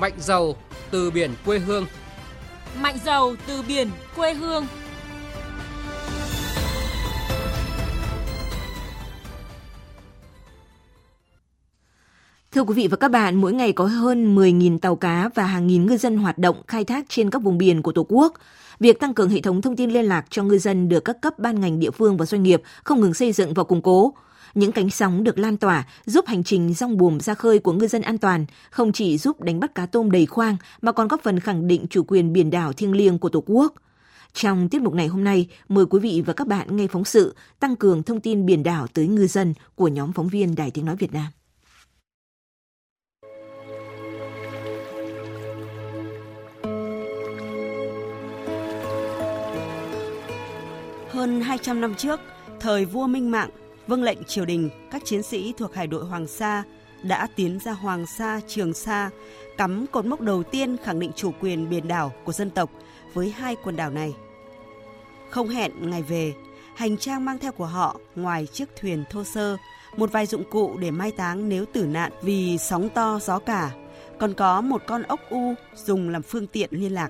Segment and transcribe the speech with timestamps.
[0.00, 0.56] Mạnh giàu
[0.90, 1.86] từ biển quê hương.
[2.82, 4.66] Mạnh giàu từ biển quê hương.
[12.52, 15.66] Thưa quý vị và các bạn, mỗi ngày có hơn 10.000 tàu cá và hàng
[15.66, 18.34] nghìn ngư dân hoạt động khai thác trên các vùng biển của Tổ quốc.
[18.80, 21.38] Việc tăng cường hệ thống thông tin liên lạc cho ngư dân được các cấp
[21.38, 24.14] ban ngành địa phương và doanh nghiệp không ngừng xây dựng và củng cố.
[24.54, 27.86] Những cánh sóng được lan tỏa giúp hành trình rong buồm ra khơi của ngư
[27.86, 31.22] dân an toàn, không chỉ giúp đánh bắt cá tôm đầy khoang mà còn góp
[31.22, 33.74] phần khẳng định chủ quyền biển đảo thiêng liêng của Tổ quốc.
[34.32, 37.34] Trong tiết mục này hôm nay, mời quý vị và các bạn nghe phóng sự
[37.60, 40.84] tăng cường thông tin biển đảo tới ngư dân của nhóm phóng viên Đài Tiếng
[40.84, 41.26] Nói Việt Nam.
[51.10, 52.20] Hơn 200 năm trước,
[52.60, 53.50] thời vua Minh Mạng,
[53.90, 56.62] vâng lệnh triều đình, các chiến sĩ thuộc hải đội Hoàng Sa
[57.02, 59.10] đã tiến ra Hoàng Sa, Trường Sa,
[59.56, 62.70] cắm cột mốc đầu tiên khẳng định chủ quyền biển đảo của dân tộc
[63.14, 64.14] với hai quần đảo này.
[65.30, 66.32] Không hẹn ngày về,
[66.76, 69.56] hành trang mang theo của họ ngoài chiếc thuyền thô sơ,
[69.96, 73.70] một vài dụng cụ để mai táng nếu tử nạn vì sóng to gió cả,
[74.18, 77.08] còn có một con ốc u dùng làm phương tiện liên lạc.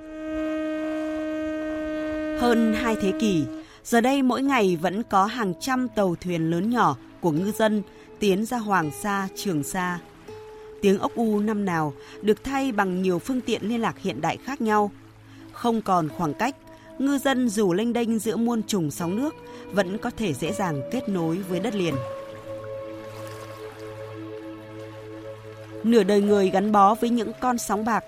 [2.40, 3.44] Hơn hai thế kỷ,
[3.84, 7.82] Giờ đây mỗi ngày vẫn có hàng trăm tàu thuyền lớn nhỏ của ngư dân
[8.18, 9.98] tiến ra Hoàng Sa, Trường Sa.
[10.82, 11.92] Tiếng ốc u năm nào
[12.22, 14.90] được thay bằng nhiều phương tiện liên lạc hiện đại khác nhau.
[15.52, 16.56] Không còn khoảng cách,
[16.98, 19.34] ngư dân dù lênh đênh giữa muôn trùng sóng nước
[19.72, 21.94] vẫn có thể dễ dàng kết nối với đất liền.
[25.84, 28.04] Nửa đời người gắn bó với những con sóng bạc,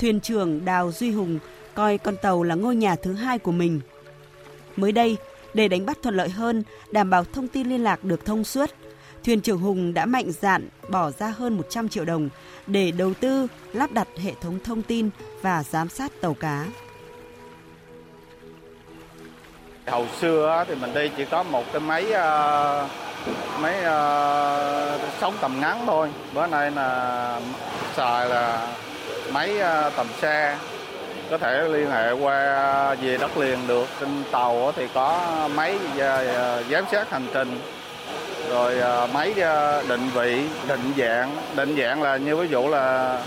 [0.00, 1.38] thuyền trưởng Đào Duy Hùng
[1.74, 3.80] coi con tàu là ngôi nhà thứ hai của mình–
[4.76, 5.16] Mới đây,
[5.54, 8.70] để đánh bắt thuận lợi hơn, đảm bảo thông tin liên lạc được thông suốt,
[9.24, 12.28] thuyền trưởng Hùng đã mạnh dạn bỏ ra hơn 100 triệu đồng
[12.66, 15.10] để đầu tư lắp đặt hệ thống thông tin
[15.42, 16.66] và giám sát tàu cá.
[19.86, 22.88] Hồi xưa thì mình đi chỉ có một cái máy ờ,
[23.60, 26.08] máy ờ, sóng tầm ngắn thôi.
[26.34, 27.40] Bữa nay là
[27.96, 28.74] xài là
[29.32, 30.56] máy ờ, tầm xe
[31.30, 33.86] có thể liên hệ qua về đất liền được.
[34.00, 35.20] Trên tàu thì có
[35.54, 37.60] máy à, à, giám sát hành trình.
[38.50, 39.34] Rồi à, máy
[39.88, 41.36] định vị định dạng.
[41.56, 43.18] Định dạng là như ví dụ là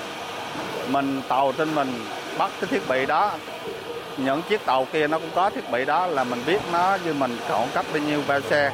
[0.87, 1.93] mình tàu trên mình
[2.37, 3.31] bắt cái thiết bị đó.
[4.17, 7.13] Những chiếc tàu kia nó cũng có thiết bị đó là mình biết nó như
[7.13, 8.71] mình khoảng cách bao nhiêu bao xe.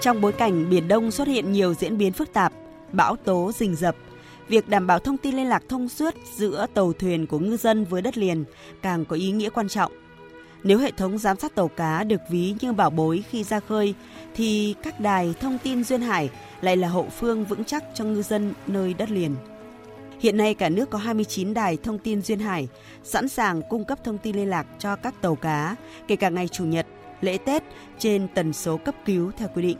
[0.00, 2.52] Trong bối cảnh Biển Đông xuất hiện nhiều diễn biến phức tạp,
[2.92, 3.94] bão tố rình rập,
[4.52, 7.84] việc đảm bảo thông tin liên lạc thông suốt giữa tàu thuyền của ngư dân
[7.84, 8.44] với đất liền
[8.82, 9.92] càng có ý nghĩa quan trọng.
[10.62, 13.94] Nếu hệ thống giám sát tàu cá được ví như bảo bối khi ra khơi,
[14.34, 16.30] thì các đài thông tin duyên hải
[16.60, 19.36] lại là hậu phương vững chắc cho ngư dân nơi đất liền.
[20.20, 22.68] Hiện nay cả nước có 29 đài thông tin duyên hải
[23.04, 25.76] sẵn sàng cung cấp thông tin liên lạc cho các tàu cá,
[26.08, 26.86] kể cả ngày Chủ nhật,
[27.20, 27.62] lễ Tết
[27.98, 29.78] trên tần số cấp cứu theo quy định.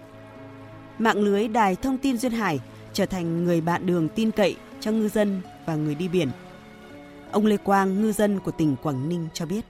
[0.98, 2.60] Mạng lưới đài thông tin duyên hải
[2.92, 6.28] trở thành người bạn đường tin cậy cho ngư dân và người đi biển.
[7.32, 9.60] Ông Lê Quang, ngư dân của tỉnh Quảng Ninh cho biết.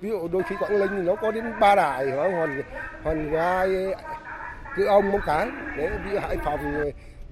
[0.00, 2.62] Ví dụ đôi khi Quảng Ninh nó có đến ba đài, hoàn
[3.02, 3.68] hoàn gai,
[4.76, 5.48] cứ ông một cái.
[5.76, 6.60] Đấy, ví dụ Hải Phòng,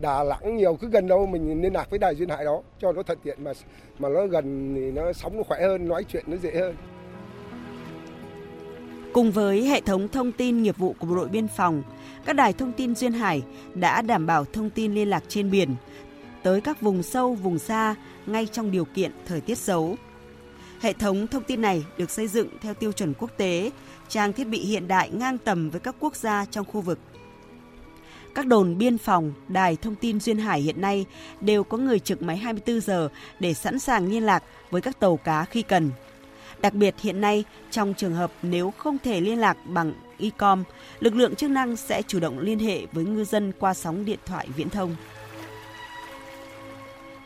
[0.01, 2.93] Đà Nẵng nhiều cứ gần đâu mình liên lạc với đài duyên hải đó cho
[2.93, 3.53] nó thuận tiện mà
[3.99, 6.75] mà nó gần thì nó sống nó khỏe hơn, nói chuyện nó dễ hơn.
[9.15, 11.83] Cùng với hệ thống thông tin nghiệp vụ của Bộ đội Biên phòng,
[12.25, 13.43] các đài thông tin duyên hải
[13.75, 15.75] đã đảm bảo thông tin liên lạc trên biển
[16.43, 17.95] tới các vùng sâu, vùng xa
[18.27, 19.97] ngay trong điều kiện thời tiết xấu.
[20.81, 23.71] Hệ thống thông tin này được xây dựng theo tiêu chuẩn quốc tế,
[24.09, 26.99] trang thiết bị hiện đại ngang tầm với các quốc gia trong khu vực.
[28.35, 31.07] Các đồn biên phòng, đài thông tin duyên hải hiện nay
[31.41, 33.09] đều có người trực máy 24 giờ
[33.41, 35.91] để sẵn sàng liên lạc với các tàu cá khi cần.
[36.65, 40.65] Đặc biệt hiện nay, trong trường hợp nếu không thể liên lạc bằng e-com,
[41.01, 44.19] lực lượng chức năng sẽ chủ động liên hệ với ngư dân qua sóng điện
[44.27, 44.97] thoại viễn thông.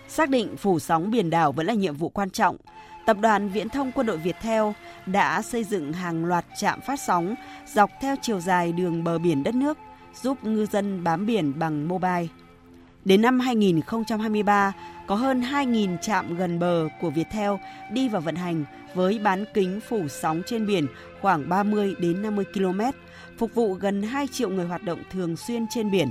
[0.08, 2.56] Xác định phủ sóng biển đảo vẫn là nhiệm vụ quan trọng,
[3.06, 4.74] Tập đoàn Viễn thông Quân đội Việt Theo
[5.06, 7.34] đã xây dựng hàng loạt trạm phát sóng
[7.74, 9.78] dọc theo chiều dài đường bờ biển đất nước,
[10.22, 12.26] giúp ngư dân bám biển bằng mobile.
[13.04, 14.72] Đến năm 2023,
[15.08, 17.50] có hơn 2.000 trạm gần bờ của Viettel
[17.90, 18.64] đi vào vận hành
[18.94, 20.86] với bán kính phủ sóng trên biển
[21.20, 22.80] khoảng 30 đến 50 km,
[23.38, 26.08] phục vụ gần 2 triệu người hoạt động thường xuyên trên biển.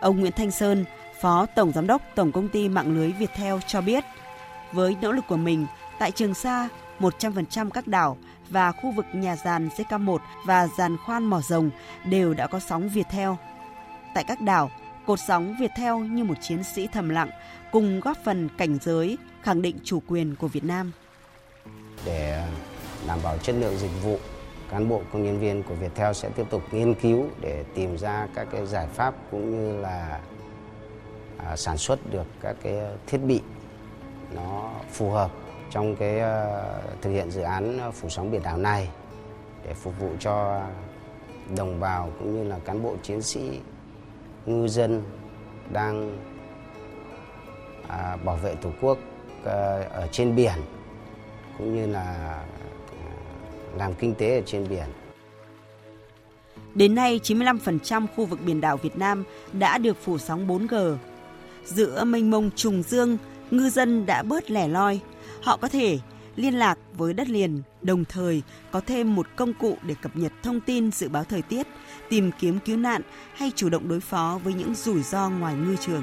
[0.00, 0.84] Ông Nguyễn Thanh Sơn,
[1.20, 4.04] Phó Tổng Giám đốc Tổng Công ty Mạng lưới Viettel cho biết,
[4.72, 5.66] với nỗ lực của mình,
[5.98, 6.68] tại Trường Sa,
[7.00, 8.16] 100% các đảo
[8.50, 11.70] và khu vực nhà giàn CK1 và giàn khoan mỏ rồng
[12.04, 13.30] đều đã có sóng Viettel.
[14.14, 14.70] Tại các đảo,
[15.06, 17.30] cột sóng Việt theo như một chiến sĩ thầm lặng
[17.72, 20.92] cùng góp phần cảnh giới, khẳng định chủ quyền của Việt Nam.
[22.04, 22.46] Để
[23.06, 24.18] đảm bảo chất lượng dịch vụ,
[24.70, 28.26] cán bộ công nhân viên của Viettel sẽ tiếp tục nghiên cứu để tìm ra
[28.34, 30.20] các cái giải pháp cũng như là
[31.38, 32.74] à, sản xuất được các cái
[33.06, 33.40] thiết bị
[34.34, 35.30] nó phù hợp
[35.70, 36.62] trong cái à,
[37.02, 38.88] thực hiện dự án phủ sóng biển đảo này
[39.64, 40.62] để phục vụ cho
[41.56, 43.60] đồng bào cũng như là cán bộ chiến sĩ
[44.46, 45.02] ngư dân
[45.72, 46.18] đang
[47.88, 48.98] à, bảo vệ tổ quốc
[49.44, 49.52] à,
[49.90, 50.54] ở trên biển
[51.58, 52.44] cũng như là à,
[53.76, 54.86] làm kinh tế ở trên biển.
[56.74, 60.96] Đến nay, 95% khu vực biển đảo Việt Nam đã được phủ sóng 4G.
[61.64, 63.18] Giữa mênh mông trùng dương,
[63.50, 65.00] ngư dân đã bớt lẻ loi.
[65.42, 65.98] Họ có thể
[66.36, 70.32] liên lạc với đất liền, đồng thời có thêm một công cụ để cập nhật
[70.42, 71.66] thông tin dự báo thời tiết,
[72.08, 73.02] tìm kiếm cứu nạn
[73.34, 76.02] hay chủ động đối phó với những rủi ro ngoài ngư trường.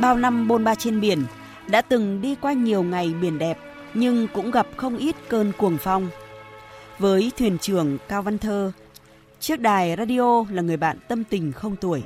[0.00, 1.24] Bao năm bôn ba trên biển,
[1.66, 3.58] đã từng đi qua nhiều ngày biển đẹp
[3.94, 6.08] nhưng cũng gặp không ít cơn cuồng phong.
[6.98, 8.72] Với thuyền trưởng Cao Văn Thơ,
[9.40, 12.02] chiếc đài radio là người bạn tâm tình không tuổi.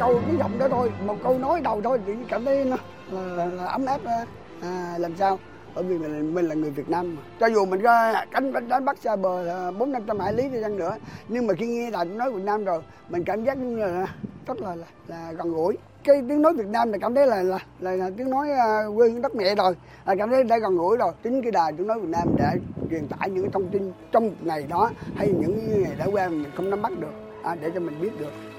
[0.00, 2.76] Câu cái giọng đó thôi một câu nói đầu thôi thì cảm thấy nó
[3.10, 4.24] là, là, là ấm áp ờ,
[4.62, 5.38] à, làm sao?
[5.74, 7.22] Bởi vì mình, mình là người Việt Nam mà.
[7.40, 10.32] cho dù mình ra cánh đánh, đánh bắt xa bờ ờ, bốn năm trăm hải
[10.32, 10.96] lý đi chăng nữa
[11.28, 14.06] nhưng mà khi nghe đài nói Việt Nam rồi mình cảm giác như là
[14.46, 15.76] rất là là, là gần gũi.
[16.04, 18.96] Cái tiếng nói Việt Nam là cảm thấy là là, là, là tiếng nói uh,
[18.96, 19.74] quê đất mẹ rồi
[20.06, 21.12] là cảm thấy đã gần gũi rồi.
[21.22, 22.50] Chính cái đài tiếng nói Việt Nam để
[22.90, 26.70] truyền tải những thông tin trong ngày đó hay những ngày đã qua mình không
[26.70, 27.12] nắm bắt được
[27.42, 28.55] à, để cho mình biết được.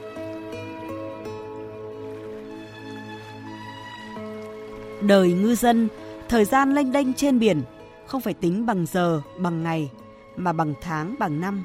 [5.01, 5.87] Đời ngư dân,
[6.29, 7.61] thời gian lênh đênh trên biển
[8.05, 9.91] không phải tính bằng giờ, bằng ngày
[10.35, 11.63] mà bằng tháng, bằng năm.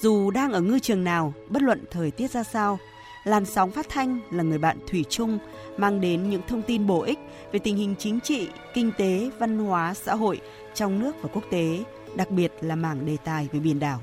[0.00, 2.78] Dù đang ở ngư trường nào, bất luận thời tiết ra sao,
[3.24, 5.38] làn sóng phát thanh là người bạn thủy chung
[5.76, 7.18] mang đến những thông tin bổ ích
[7.52, 10.40] về tình hình chính trị, kinh tế, văn hóa, xã hội
[10.74, 11.84] trong nước và quốc tế,
[12.16, 14.00] đặc biệt là mảng đề tài về biển đảo.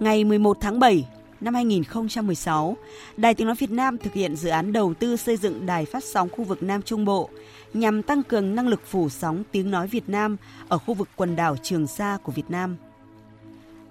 [0.00, 1.08] Ngày 11 tháng 7
[1.40, 2.76] năm 2016,
[3.16, 6.04] Đài Tiếng Nói Việt Nam thực hiện dự án đầu tư xây dựng đài phát
[6.04, 7.30] sóng khu vực Nam Trung Bộ
[7.74, 10.36] nhằm tăng cường năng lực phủ sóng tiếng nói Việt Nam
[10.68, 12.76] ở khu vực quần đảo Trường Sa của Việt Nam.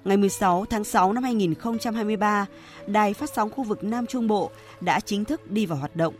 [0.05, 2.45] Ngày 16 tháng 6 năm 2023,
[2.87, 4.51] Đài phát sóng khu vực Nam Trung Bộ
[4.81, 6.13] đã chính thức đi vào hoạt động.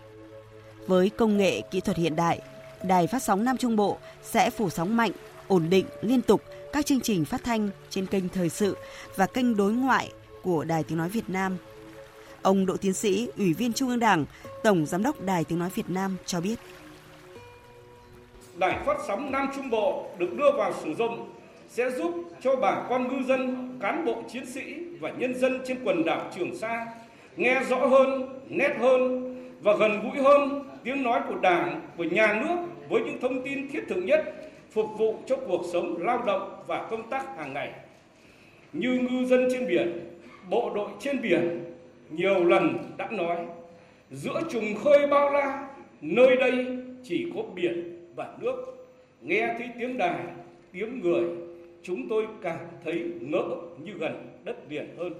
[0.87, 2.41] Với công nghệ kỹ thuật hiện đại,
[2.83, 5.11] Đài phát sóng Nam Trung Bộ sẽ phủ sóng mạnh,
[5.47, 6.41] ổn định, liên tục
[6.73, 8.77] các chương trình phát thanh trên kênh thời sự
[9.15, 10.11] và kênh đối ngoại
[10.47, 11.57] của Đài Tiếng Nói Việt Nam.
[12.41, 14.25] Ông Đỗ Tiến Sĩ, Ủy viên Trung ương Đảng,
[14.63, 16.55] Tổng Giám đốc Đài Tiếng Nói Việt Nam cho biết.
[18.55, 21.29] Đài phát sóng Nam Trung Bộ được đưa vào sử dụng
[21.69, 22.11] sẽ giúp
[22.41, 26.31] cho bà con ngư dân, cán bộ chiến sĩ và nhân dân trên quần đảo
[26.35, 26.85] Trường Sa
[27.37, 32.43] nghe rõ hơn, nét hơn và gần gũi hơn tiếng nói của Đảng, của nhà
[32.43, 32.57] nước
[32.89, 34.33] với những thông tin thiết thực nhất
[34.71, 37.71] phục vụ cho cuộc sống lao động và công tác hàng ngày.
[38.73, 40.16] Như ngư dân trên biển,
[40.49, 41.63] bộ đội trên biển
[42.09, 43.37] nhiều lần đã nói
[44.11, 45.69] giữa trùng khơi bao la
[46.01, 46.67] nơi đây
[47.03, 48.55] chỉ có biển và nước
[49.21, 50.19] nghe thấy tiếng đài
[50.71, 51.23] tiếng người
[51.83, 53.43] chúng tôi cảm thấy ngỡ
[53.83, 55.13] như gần đất liền hơn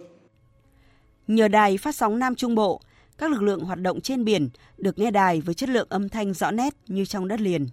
[1.28, 2.82] nhờ đài phát sóng Nam Trung Bộ
[3.18, 6.34] các lực lượng hoạt động trên biển được nghe đài với chất lượng âm thanh
[6.34, 7.68] rõ nét như trong đất liền.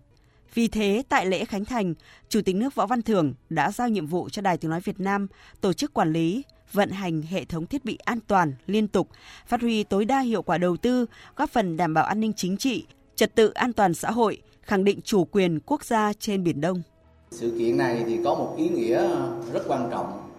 [0.55, 1.95] Vì thế, tại lễ khánh thành,
[2.29, 5.01] Chủ tịch nước Võ Văn Thưởng đã giao nhiệm vụ cho Đài Tiếng Nói Việt
[5.01, 5.27] Nam
[5.61, 6.43] tổ chức quản lý,
[6.75, 9.09] vận hành hệ thống thiết bị an toàn, liên tục,
[9.47, 12.57] phát huy tối đa hiệu quả đầu tư, góp phần đảm bảo an ninh chính
[12.57, 16.61] trị, trật tự an toàn xã hội, khẳng định chủ quyền quốc gia trên Biển
[16.61, 16.83] Đông.
[17.31, 19.09] Sự kiện này thì có một ý nghĩa
[19.53, 20.31] rất quan trọng,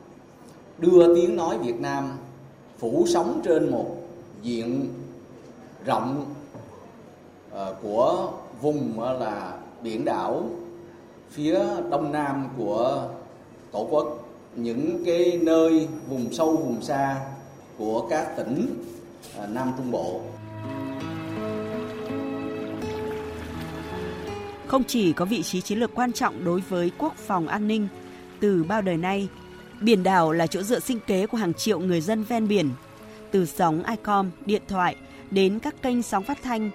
[0.78, 2.18] đưa tiếng nói Việt Nam
[2.80, 3.98] phủ sóng trên một
[4.42, 4.88] diện
[5.86, 6.26] rộng
[7.52, 10.50] ờ, của vùng là biển đảo
[11.30, 11.60] phía
[11.92, 13.10] đông nam của
[13.72, 14.25] tổ quốc
[14.56, 17.22] những cái nơi vùng sâu vùng xa
[17.78, 18.84] của các tỉnh
[19.38, 20.22] à, Nam Trung Bộ.
[24.68, 27.88] Không chỉ có vị trí chiến lược quan trọng đối với quốc phòng an ninh,
[28.40, 29.28] từ bao đời nay,
[29.82, 32.70] biển đảo là chỗ dựa sinh kế của hàng triệu người dân ven biển,
[33.32, 34.96] từ sóng ICOM, điện thoại
[35.32, 36.72] đến các kênh sóng phát thanh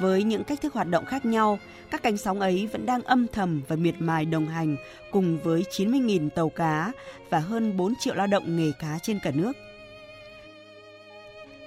[0.00, 1.58] với những cách thức hoạt động khác nhau,
[1.90, 4.76] các cánh sóng ấy vẫn đang âm thầm và miệt mài đồng hành
[5.10, 6.92] cùng với 90.000 tàu cá
[7.30, 9.52] và hơn 4 triệu lao động nghề cá trên cả nước.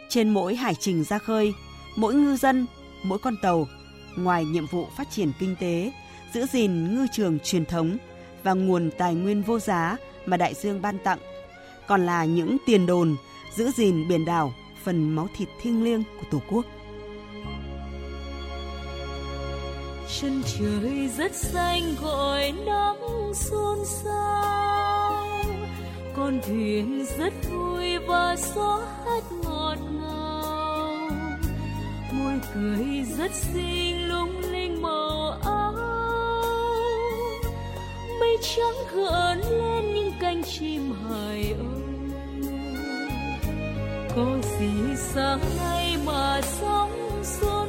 [0.10, 1.54] Trên mỗi hải trình ra khơi,
[1.96, 2.66] mỗi ngư dân,
[3.04, 3.68] mỗi con tàu,
[4.16, 5.92] ngoài nhiệm vụ phát triển kinh tế,
[6.34, 7.98] giữ gìn ngư trường truyền thống
[8.44, 11.20] và nguồn tài nguyên vô giá mà đại dương ban tặng,
[11.88, 13.16] còn là những tiền đồn
[13.56, 16.66] giữ gìn biển đảo, phần máu thịt thiêng liêng của Tổ quốc.
[20.24, 25.27] Chân trời rất xanh, gọi nắng xôn xao
[26.15, 31.10] con thuyền rất vui và gió hát ngọt ngào.
[32.12, 35.74] Môi cười rất xinh, lung linh màu áo.
[38.20, 41.84] Mây trắng gợn lên những cánh chim hải âu
[44.15, 47.62] có gì sáng nay mà sóng xôn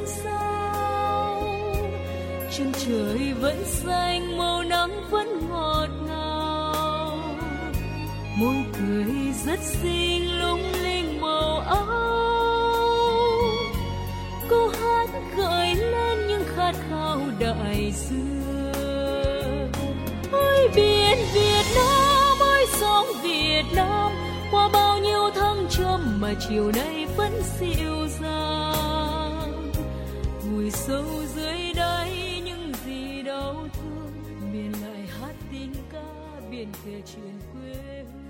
[2.58, 7.18] chân trời vẫn xanh, màu nắng vẫn ngọt ngào.
[8.37, 11.87] Môi cười rất xinh, lung linh màu áo.
[14.49, 19.73] Câu hát gợi lên những khát khao đại dương.
[20.32, 24.12] Ôi, biển việt nam, ôi, sóng việt nam,
[24.50, 29.73] qua bao nhiêu thăng trầm mà chiều nay vẫn dịu dàng.
[30.42, 31.04] Vùi sâu
[31.37, 31.63] dưới
[36.84, 38.24] kể chuyện quê hương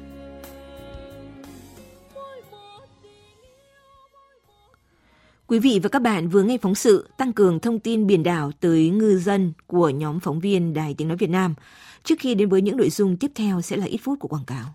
[5.47, 8.53] Quý vị và các bạn vừa nghe phóng sự tăng cường thông tin biển đảo
[8.61, 11.55] tới ngư dân của nhóm phóng viên Đài Tiếng Nói Việt Nam.
[12.05, 14.45] Trước khi đến với những nội dung tiếp theo sẽ là ít phút của quảng
[14.45, 14.75] cáo.